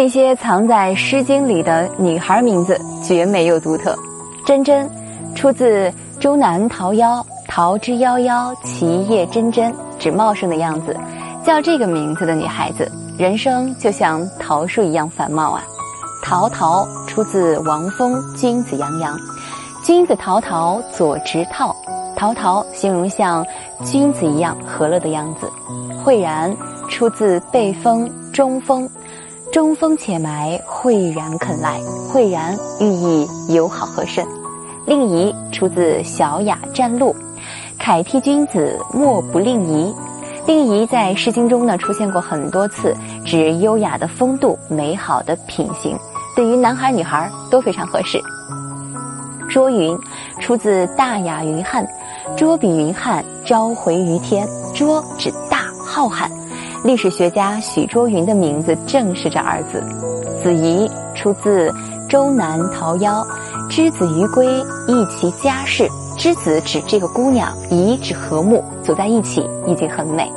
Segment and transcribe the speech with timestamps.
[0.00, 3.94] 那些藏在《诗经》里的女孩名字绝美又独特。
[4.46, 4.90] 真真，
[5.34, 10.96] 出自周南桃夭，桃之夭夭，其叶蓁蓁，指茂盛的样子。
[11.44, 15.62] 叫这个名字的女孩子，人生就像桃树一样繁茂啊。
[16.22, 19.14] 桃桃出自王风《君子洋洋》，
[19.84, 21.76] 君子桃桃，左直套。
[22.16, 23.46] 桃桃形容像
[23.84, 25.46] 君子一样和乐的样子。
[26.02, 26.56] 慧然
[26.88, 28.88] 出自背风《中风》，
[29.52, 31.80] 中风且埋，慧然肯来。
[32.08, 34.24] 慧然寓意友好和顺。
[34.86, 37.14] 令仪出自《小雅战录》，
[37.76, 39.92] 凯替君子，莫不令仪。
[40.46, 45.98] 令仪在《诗经》中呢出现过很多次，指优雅的风度、美好的品行，
[46.36, 48.20] 对于男孩女孩都非常合适。
[49.48, 49.98] 卓云
[50.38, 51.84] 出自《大雅·云汉》，
[52.36, 54.46] 卓比云汉，朝回于天。
[54.72, 56.30] 卓指大浩瀚，
[56.82, 59.82] 历史学家许倬云的名字正是这二字。
[60.42, 61.68] 子仪出自
[62.08, 63.22] 《周南桃夭》，
[63.68, 64.46] 之子于归，
[64.88, 65.86] 忆其家事。
[66.16, 70.32] 之子指这个姑娘，仪指和睦，走在一起已经很美。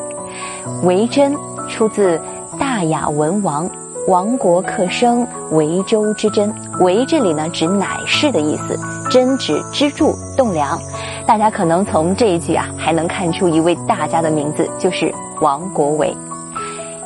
[0.84, 1.34] 维真
[1.70, 2.18] 出自
[2.60, 3.70] 《大雅·文王》，
[4.08, 6.54] 亡国克生，维州之真。
[6.82, 8.78] 维这里呢指乃是的意思，
[9.10, 10.78] 真指支柱栋梁。
[11.26, 16.14] 大家可能从这一句啊，还能看出一位大家的名字，就是王国维。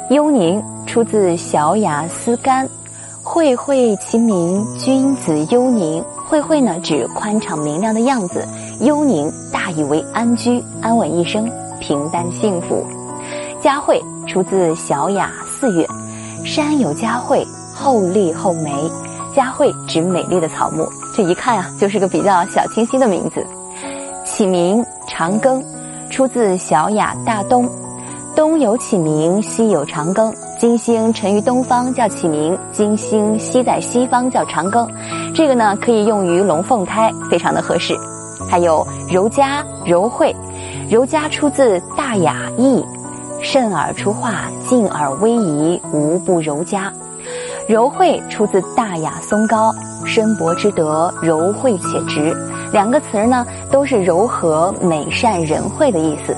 [0.09, 2.65] 幽宁出自《小雅·思干》，
[3.21, 6.01] 惠惠其名，君子幽宁。
[6.25, 8.47] 惠惠呢指宽敞明亮的样子，
[8.79, 12.85] 幽宁大意为安居、安稳一生、平淡幸福。
[13.61, 15.85] 佳慧出自《小雅·四月》，
[16.45, 18.89] 山有佳慧，后立后梅。
[19.35, 23.45] 佳慧指美丽的草木，这一看啊，就是个比较小清新的名字。
[24.23, 25.61] 启明长庚，
[26.09, 27.65] 出自《小雅·大东》，
[28.37, 30.31] 东有启明，西有长庚。
[30.59, 34.87] 金星沉于东方叫启明，金星西在西方叫长庚。
[35.33, 37.97] 这个呢可以用于龙凤胎，非常的合适。
[38.47, 40.35] 还有柔嘉、柔惠，
[40.87, 42.85] 柔嘉出自《大雅》意，
[43.41, 46.93] 慎而出化，静而威仪，无不柔嘉。
[47.67, 49.73] 柔惠出自《大雅·松高》，
[50.05, 52.37] 深薄之德，柔惠且直。
[52.71, 56.37] 两个词儿呢都是柔和、美善、仁惠的意思。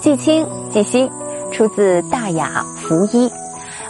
[0.00, 1.10] 季清、季心
[1.54, 3.28] 出自《大雅·拂衣》。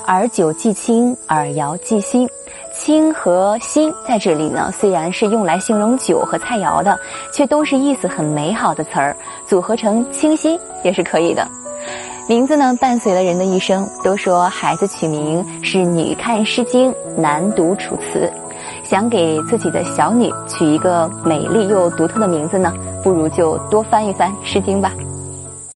[0.06, 2.28] 尔酒既清，尔肴既新。
[2.74, 6.98] 清和新在这里呢，虽然是用来形容酒和菜肴的，
[7.32, 9.16] 却都是意思很美好的词儿，
[9.46, 11.48] 组合成清新也是可以的。
[12.28, 13.88] 名字呢，伴随了人的一生。
[14.02, 18.30] 都说孩子取名是女看《诗经》，男读《楚辞》。
[18.82, 22.70] 想给自己的小女取一个美丽又独特的名字呢，
[23.02, 24.92] 不如就多翻一翻《诗经》吧。